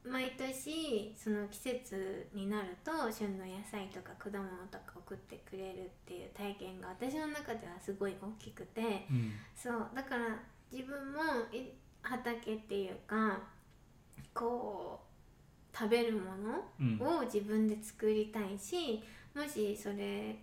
[0.05, 9.33] う毎年その季節になると旬の野菜とか果物とか送ってくれるっていう体験が私の中ではすごい大きくてうん。
[9.55, 10.39] そうだから
[10.71, 11.21] 自分も
[11.53, 13.41] い畑っていうか
[14.33, 17.19] こう食べるものうん。
[17.19, 19.03] を自分で作りたいし
[19.35, 20.37] もしそれ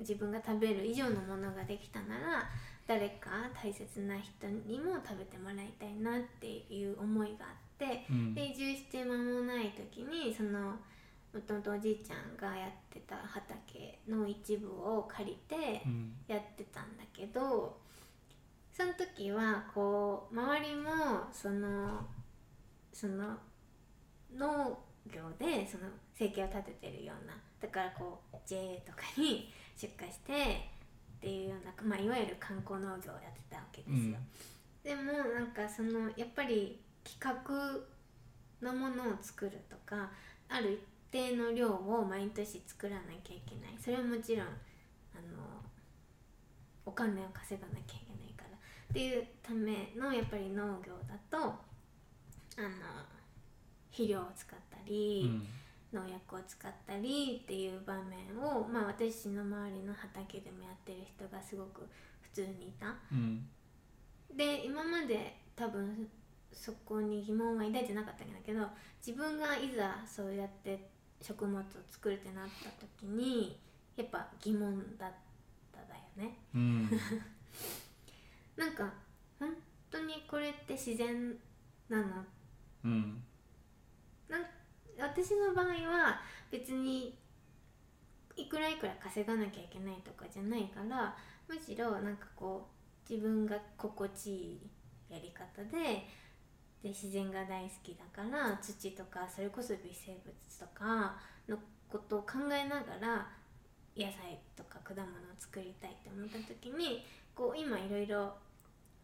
[0.00, 2.50] 自分が食べる以上のものができたなら
[2.86, 8.34] 誰か大切な人にも食べてもらいたいなっていう思いがあってうん。
[8.34, 10.76] で移住して間もない時にその
[11.32, 16.12] もともとおじいちゃんがやってた畑の一部を借りてうん。
[16.26, 17.78] やってたんだけど
[18.72, 20.90] その時はこう周りも
[21.32, 22.06] その
[22.92, 23.36] その
[24.34, 30.71] 農業でその生計を立ててるようなだからこう JA とかに出荷して
[31.22, 34.16] っていうような、まあ、いわゆる観光農業をやってたわけですよ。
[34.82, 37.78] でもなんかそのやっぱり企画
[38.60, 40.10] のものを作るとか
[40.48, 40.78] ある一
[41.12, 43.78] 定の量を毎年作らなきゃいけない。
[43.80, 45.62] それはもちろんあの
[46.84, 48.56] お金を稼がなきゃいけないから。
[48.56, 51.56] っていうためのやっぱり農業だとあの
[53.92, 55.46] 肥料を使ったうり、ん
[55.92, 61.86] 農薬を使ったりっていう場面を、まあ、私の周りの畑でもやってる人がすごく
[62.22, 62.94] 普通にいた。
[63.10, 63.46] うん。
[64.34, 66.08] で今まで多分
[66.52, 68.66] そこに疑問は抱いてなかったんだけど
[69.06, 70.88] 自分がいざそうやって
[71.20, 72.70] 食物を作るってなった
[73.02, 73.58] 時に
[73.96, 75.12] やっぱ疑問だっ
[75.70, 76.38] ただよね。
[76.54, 76.90] うん。
[78.56, 78.92] なんか
[79.38, 79.54] 本
[79.90, 81.36] 当にこれって自然
[81.88, 82.24] なの？
[82.84, 83.24] うん
[84.98, 87.16] 私の場合は別に
[88.36, 91.14] いくらいくら稼がなきゃいけないとかじゃないから
[91.48, 92.68] むしろなんかこ
[93.08, 94.52] う自分が心地い
[95.10, 96.06] いやり方で
[96.82, 101.16] で自然が大好きだから土とかそれこそ微生物とか
[101.48, 101.56] の
[101.88, 103.28] ことを考えながら
[103.96, 108.34] 野菜とか果物を作りたいって思った時にこう今いろいろ、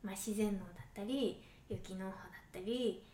[0.03, 3.05] まあ、自然農だったり有機農法だったり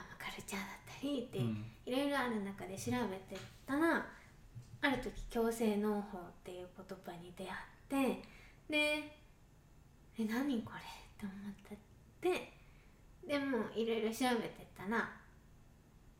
[0.18, 0.68] カルチャーだっ
[1.00, 4.06] たりってうんいろいろある中で調べてったら
[4.80, 7.54] ある時共生農法っていう言葉に出会っ
[7.88, 8.22] て
[8.68, 9.18] で
[10.18, 10.82] 「え何これ?」っ
[11.18, 11.78] て思ったっ
[12.20, 12.52] て
[13.26, 15.10] でもいろいろ調べてったら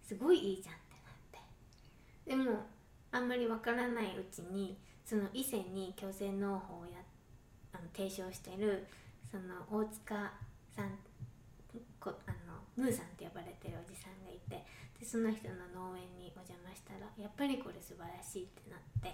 [0.02, 0.94] すごいいいじゃんって
[1.36, 1.42] なっ
[2.24, 2.66] てでも
[3.10, 6.92] あんまりわからないうちにその伊勢に共生農法をや
[7.72, 8.86] あの提唱してる
[9.30, 10.32] その大塚
[10.74, 10.98] さん
[11.98, 14.64] こあのムーさんって呼ばれてるおじさんがいて
[14.98, 19.12] でその人の農園にお邪魔したらやっぱりこれ素晴らしいってなって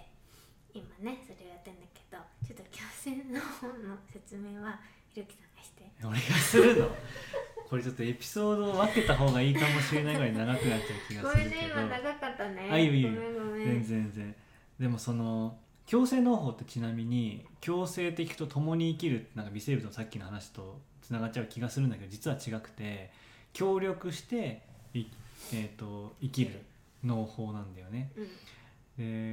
[0.73, 4.79] 今ねそれをやってんだけどちょっと共生農法の説明は
[5.11, 5.83] ひろきさんがして。
[6.05, 6.87] 俺がするの？
[7.69, 11.55] これちょっとエピソードを分けた方がいいかもしれないぐらい長くなっちゃう気がごするけど。
[11.55, 12.69] めんね今長かったね。
[12.71, 14.35] あいいよ全然全然。
[14.79, 23.11] でもその共生農法ってちなみに共生的と共に生きるなんか微生物のさっきの話とつながっちゃう気がするんだけど実は違くて
[23.53, 24.61] 協力して
[24.93, 25.05] い、
[25.53, 26.61] えー、と生きる
[27.03, 28.11] 農法なんだよね。
[28.15, 28.27] うん。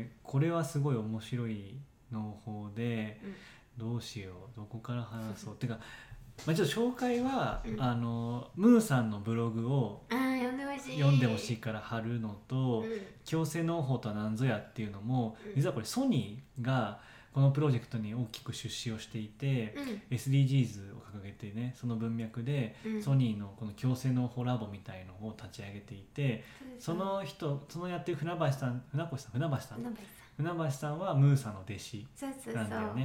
[0.02, 1.76] でこれはすごい面白い
[2.12, 3.35] 農法でうん。
[3.79, 5.57] どうしようどこから話そう。
[5.61, 5.79] てか、
[6.46, 7.83] まあ、ちょっと紹介は、うん。
[7.83, 13.00] あのムーさんのブログを読んでほしいから貼るのと、うん。
[13.24, 15.55] 強制農法とは何ぞやっていうのもうん。
[15.57, 17.00] 実はこれソニーが
[17.37, 20.16] このプロジェクトに大きく出資をしていて、うん。
[20.16, 23.03] SDGs を掲げてねその文脈で、うん。
[23.03, 26.44] ソニーのこの強制農法ラボみたいのを立ち上げていて
[26.79, 29.96] その人そのやってる船橋さん船越さん船橋さん？
[30.38, 30.99] 船橋さん。
[30.99, 32.64] はムーさんの弟子さんそうそうそう。
[32.70, 32.96] なん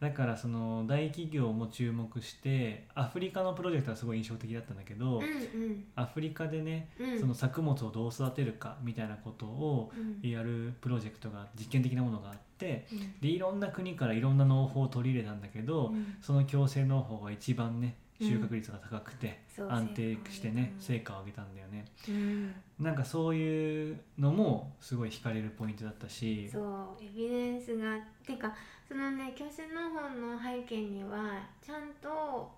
[0.00, 5.84] だからその大企業も注目してアフリカのプロジェクトはすごい印象的だったんだけど、うんうん。
[5.94, 7.20] アフリカでねうん。
[7.20, 10.28] その作物をどう育てるかみたいなことをうん。
[10.28, 13.20] やるプロジェクトが実験的なものがあってうん。
[13.20, 16.16] でいろんな国からいろんな農法を取り入れたんだけど、うん。
[16.20, 21.84] その共生農法が一番ねうん収穫率が高くて、安定してね成成果を上げたんだよね。
[22.08, 22.54] うん。
[22.78, 28.54] なんかそういうのもすごい惹かれるポイントだったしそうエビデンスがてか
[28.88, 32.50] そのね強制農法の背景にはちゃんと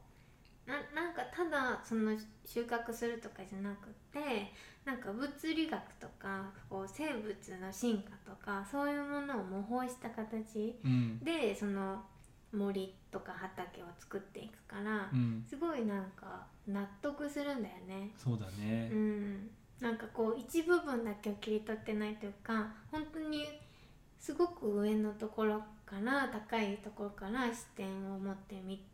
[0.66, 4.52] ななんかただその収穫するとかじゃなくて
[4.84, 7.26] なんか物理学とかこう生物
[7.60, 11.18] の進化とかそういうものを模倣した形うん。
[11.20, 12.02] でその
[12.52, 15.42] 森とか畑を作っていくからうん。
[15.48, 18.10] すごいなんか納得するんだよね。
[18.22, 18.90] そうだね。
[18.92, 19.50] うん、
[19.80, 23.46] なんかこう一部分だけを切り取ってないというか本当に
[24.20, 28.84] すごく上のところから高いところから視点を持ってみ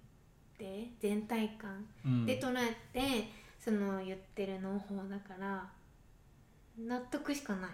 [0.57, 2.27] て全体感うん。
[2.27, 5.67] で捉えて、その言ってる農法だから
[6.79, 7.71] 納得しかない。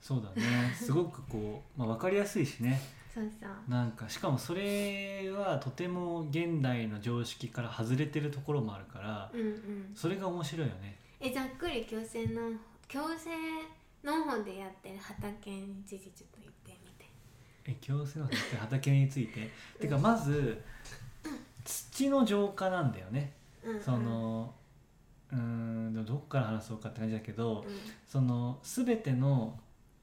[0.00, 0.72] そうだね。
[0.76, 2.80] すごくこう、まあ、分かりやすいしね
[3.18, 9.92] そうさなんかしかもそれはとても現代の常識から外れてるところもあるからうんうん。
[9.94, 10.96] それが面白いよね。
[11.20, 12.52] えざっくり強制農
[12.86, 13.30] 強制
[14.04, 17.06] 農法でやってる畑についてちょっと言ってみて。
[17.66, 18.28] え共生の
[18.60, 19.50] 畑について？
[19.80, 20.62] てかまず
[21.64, 23.32] 土の浄化なんだよね。
[23.64, 23.82] うんうん。
[23.82, 24.54] その
[25.32, 27.74] うーんどっから話そうかって感じだけどうん。
[28.06, 29.58] その全ての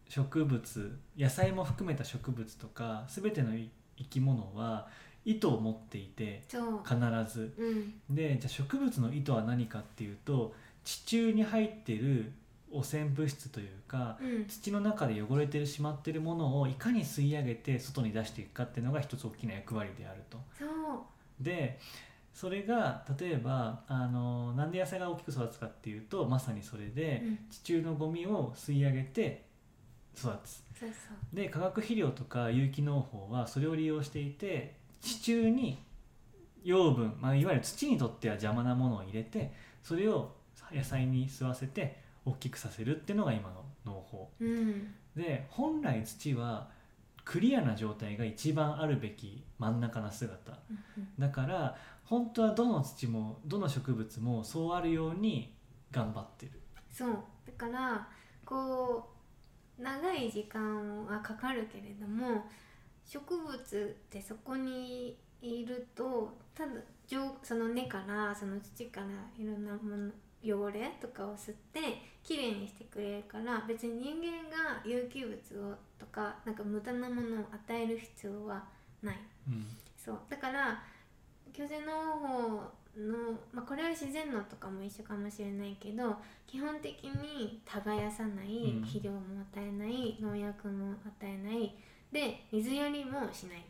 [0.07, 4.87] 植物野菜も含めた植物とか全てのい生き物は
[5.25, 7.53] 糸を持っていて必ず。
[7.57, 7.65] う。
[7.75, 7.93] ん。
[8.09, 12.31] でじゃあ植物の糸は何かっていうと地中に入ってる
[12.71, 14.45] 汚染物質というかうん。
[14.47, 20.37] 土の中で汚れてるしまってるものをいかに吸い上げて外に出していくかっていうのが一つ大きな役割であると。
[21.41, 21.79] で
[22.33, 27.39] それが例えばあのなんで野菜が大きく育つかっていうとまさにそれで、うん。
[27.49, 29.44] 地中のゴミを吸い上げて
[30.17, 30.63] 育つ。
[30.79, 31.35] そうそう。
[31.35, 35.77] で化学肥料とか有機農法はそれを利用していて地中に
[36.63, 40.33] 養分、まあ、いわゆる土にとっては邪魔なものを入れてそれを
[40.73, 44.31] 野菜に吸わせて大きくさせるっていうのが今の農法。
[44.39, 44.93] うん。
[45.15, 46.69] で本来土は
[47.23, 50.59] クリアな状態が一番あるべき真ん中な姿。
[51.17, 55.53] だから本当はどの土もどの植物もそうあるように
[55.91, 56.51] 頑張ってる。
[56.91, 57.09] そう。
[57.45, 58.07] だから
[58.43, 59.14] こう
[59.79, 62.45] 長い時間はかかるけれども
[63.05, 66.71] 植物ってそこにいるとただ
[67.07, 69.07] 上その根からその土から
[69.37, 70.11] いろんなもの
[70.43, 71.79] 汚れとかを吸って
[72.23, 78.63] きれいにしてくれるから別に人間が有機物をとかなんか無駄なものを与える必要は
[79.01, 79.19] ない。
[79.47, 79.67] うん。
[79.97, 80.19] そう。
[80.29, 80.83] だから
[81.53, 82.61] 巨人農法
[82.97, 86.15] の、まあ、これは自然農とかも一緒かもしれないけど
[86.47, 88.81] 基本的に耕さない、うん。
[88.81, 89.19] 肥料も
[89.53, 91.75] 与えない農薬も与えない
[92.11, 93.65] で水やりもしない。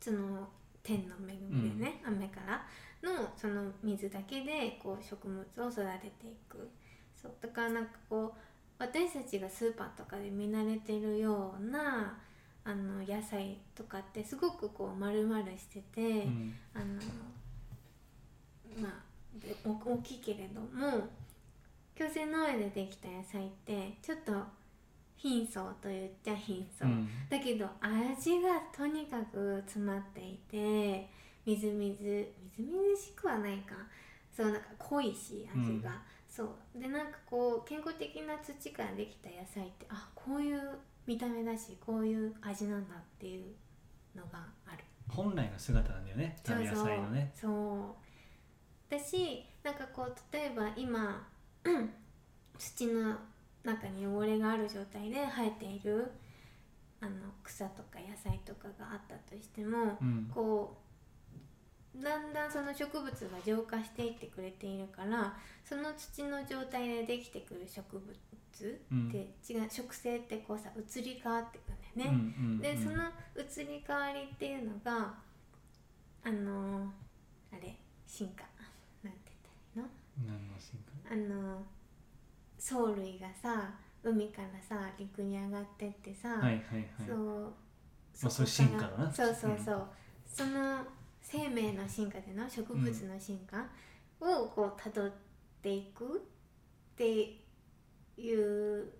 [0.00, 0.48] その
[0.82, 2.66] 天の恵みでね、雨から
[3.02, 6.68] のその水だけでこう植物を育てていく。
[7.14, 8.38] そうだからなんかこう
[8.78, 12.18] 私たちがスーパーとかで見慣れてるような
[12.64, 16.54] あの野菜とかってすごくこう丸々してて、うん。
[16.74, 16.84] あの
[18.78, 18.92] まあ
[19.64, 21.08] 大きいけれども
[21.94, 24.32] 強制農園でできた野菜ってちょっと
[25.16, 27.08] 貧相と言っちゃ貧う相、ん。
[27.28, 31.08] だけど味がとにかく詰まっていて
[31.44, 33.74] みずみずみずみずしくはないか。
[34.34, 36.44] そうなんか濃いし味が、そ
[36.74, 36.80] う。
[36.80, 40.60] でなんかこう健康的な土からできた野菜ってあこういう
[41.06, 43.44] 見た目だしこういう味なんだっていう
[44.16, 44.84] のがある。
[45.08, 47.30] 本来の姿なんだよね野菜のね。
[47.34, 47.50] そう。
[47.50, 48.09] そう
[48.90, 51.26] だしなんかこう例えば今
[52.58, 53.16] 土の
[53.64, 56.10] 中に汚れがある状態で生えている
[57.00, 57.12] あの
[57.42, 60.30] 草とか野菜とかがあったとしても、うん。
[60.34, 60.80] こう
[62.00, 68.14] だんだんその植物が浄化していってくれているからその土の状態でできてくる植物っ
[68.56, 69.10] てうん。
[69.10, 72.58] 違う植生ってこうさ移り変わっていくねだよね、うんうんうん。
[72.60, 75.14] でその移り変わりっていうのが
[76.22, 76.92] あの
[77.52, 77.74] あれ
[78.06, 78.44] 進化
[81.10, 81.62] あの
[82.58, 86.62] 藻類がさ海からさ陸に上がってってさ、はいはいはい。
[87.06, 87.52] そう
[88.22, 89.12] まあそれこから進化だな。
[89.12, 89.86] そうそうそう、
[90.26, 90.84] その
[91.22, 93.66] 生命の進化での植物の進化
[94.20, 95.12] をこう辿っ
[95.62, 97.36] ていくって
[98.16, 98.92] いう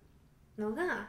[0.58, 1.08] のが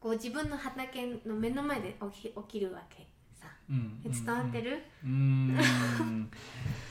[0.00, 3.06] こう自分の畑の目の前で起き起きるわけ
[3.68, 4.00] さうん。
[4.02, 6.30] 伝わってる、うーん。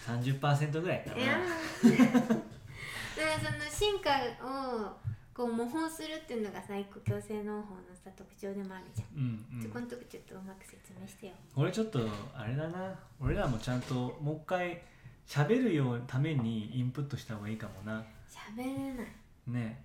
[0.08, 2.40] 30%ぐらいかいやなーだから
[3.40, 4.10] その進化
[4.46, 4.98] を
[5.34, 9.46] こう模倣するっていうのがさ一個矯正農法のさ特徴でもあるじゃん、うん。
[9.58, 9.64] うん。
[9.64, 13.82] そこのとこちょっとうまく説明してよ俺ちょっとあれだな俺らもちゃん。
[13.82, 14.82] ともう一回
[15.28, 19.08] 喋るようためにインプットした方がいいかもな喋れない
[19.48, 19.84] ね、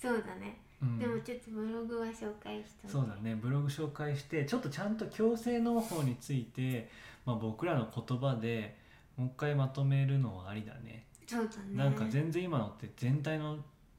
[0.00, 3.34] そうだね、うん、でもちょっとブログは紹介したそうだね。
[3.34, 6.88] ブログ紹介してちょっとちゃんと矯正農法について、
[7.26, 8.76] まあ、僕らの言葉で
[9.16, 11.06] もう一回まとめるのはありだね。
[11.26, 11.74] そうだね。
[11.74, 13.58] なんか全然今のって全体の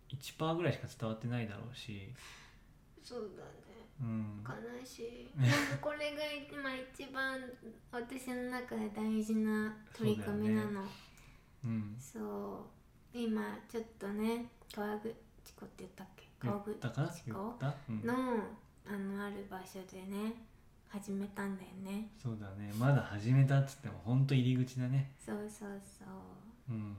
[0.10, 2.10] 1%ぐらいしか伝わってないだろうし、
[3.04, 3.50] そうだね。
[4.02, 5.30] うん、悲しい。
[5.38, 7.38] でもこれが今一番
[7.92, 10.82] 私の中で大事な取り組みなの。
[11.66, 12.20] うん、そ
[13.14, 15.14] う,、今ちょっとね川口
[15.58, 16.24] 湖って言ったっけ？
[16.24, 16.74] 言川口
[17.30, 17.56] 湖
[18.04, 18.14] の
[18.88, 20.34] あのある場所でね
[20.88, 22.10] 始めたんだよね。
[22.22, 22.74] そうだね。
[22.80, 25.12] まだ始めたっつってもほんと入り口だね。
[25.24, 26.74] そうそうそう。
[26.74, 26.96] うん。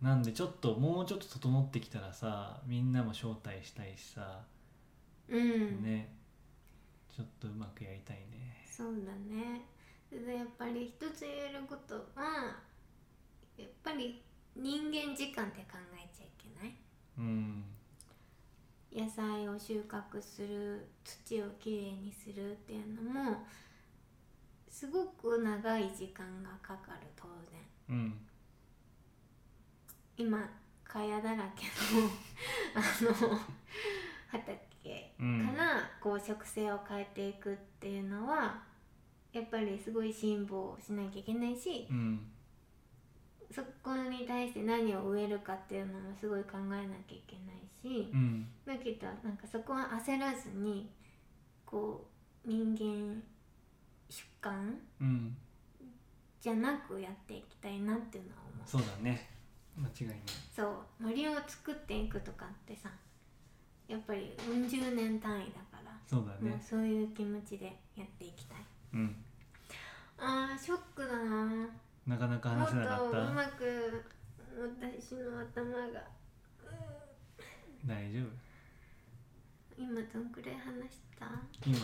[0.00, 4.40] なんでちょっともうちょっと整ってきたらさみんなも招待したいしさ、
[5.28, 6.14] うん、ね。
[7.14, 8.64] ちょっとうまくやりたいね。
[8.66, 9.62] そうだね。
[10.10, 12.56] でやっぱり一つ言えることは
[13.58, 14.22] やっぱり
[14.56, 16.74] 人間時間って考えちゃいけない。
[17.18, 17.64] うん
[18.94, 23.44] 野菜を収穫する土をきれいにするっていうのも
[24.68, 27.24] すごく長い時間がかかる当
[27.88, 27.96] 然。
[27.96, 28.14] うん。
[30.16, 30.48] 今
[30.84, 32.08] 蚊帳だらけの
[32.74, 33.38] あの
[34.28, 35.46] 畑うん。
[35.46, 38.62] からこう植生を変えていくっていうのは
[39.32, 42.30] やっぱりすごい辛抱しなきゃいけないしうん
[43.54, 48.46] そこに対して何を植えるかっていうのもすごい考えなきゃいけないしうん。
[48.66, 50.90] だけどなんかそこは焦らずに
[51.64, 52.04] こ
[52.46, 53.22] う人間
[54.08, 55.36] 主観うん。
[56.40, 58.68] じゃなくやっていきたいなっていうのは思う。
[58.68, 59.30] そうだね。
[59.78, 60.18] 間違いない。
[60.54, 60.76] そう。
[61.00, 62.90] 森を作っていくとかってさ
[63.88, 66.60] やっぱりうん十年単位だからそうだね。
[66.60, 68.58] そういう気持ちでやっていきたい。
[68.94, 69.16] うん。
[70.18, 71.43] あーショックだな。
[71.43, 71.43] も
[72.06, 74.04] なかなかっと話せなかっうたまく
[74.56, 76.02] 私の頭が。
[77.86, 78.26] 大丈夫。
[79.76, 81.26] 今どんくらい話した？
[81.66, 81.82] 今ね。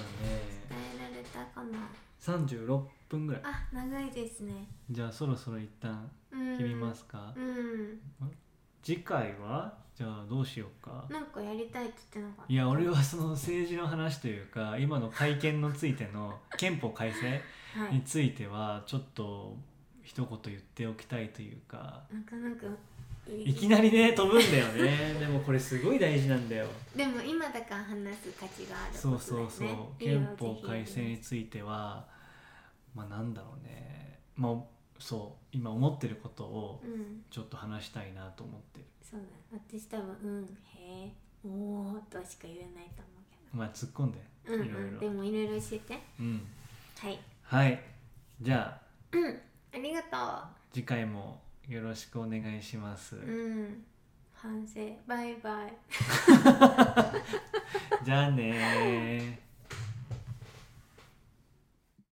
[0.69, 1.89] 伝えられたかな
[2.21, 3.43] ？36分ぐらい。
[3.45, 4.67] あ長いですね。
[4.91, 6.57] じゃあそろそろ一旦うん。
[6.59, 7.99] 切りますか、うん。
[8.83, 9.75] 次回は？
[9.95, 11.05] じゃあどうしようか。
[11.11, 12.53] なんかやりたいって言ってなかった？
[12.53, 17.43] いや俺はその政治の話というか今の会見のついての 憲法改正
[17.77, 19.57] はいについてはちょっと
[20.11, 22.03] 一言言っておきたいというか。
[22.13, 22.67] なかなか
[23.29, 25.15] いきなりね飛ぶんだよね。
[25.21, 26.67] でもこれすごい大事なんだよ。
[26.97, 29.69] でも今だから話す価値があるそうそうそう。
[30.01, 32.09] 憲法改正については
[32.93, 34.19] まあなんだろうね。
[34.35, 34.55] まあ
[34.99, 35.47] そう。
[35.57, 37.23] 今思ってることをうん。
[37.31, 38.87] ちょっと話したいなと思ってる。
[39.01, 40.45] そうだ私多分うん
[40.75, 41.13] へえ。
[41.45, 44.19] おーとしか言えないと思うけまあ突っ込んで。
[44.45, 46.03] どうんいろいろうんでもいろいろ教えて。
[46.19, 46.45] うん。
[46.99, 47.21] はい。
[47.45, 47.81] はい。
[48.43, 48.81] じゃ
[49.13, 50.17] あうんありがと
[50.73, 53.85] 次回もよろしくお願いします、ううん。
[54.33, 54.81] 反省。
[55.07, 55.73] バイバイ。
[58.03, 59.50] じゃあねー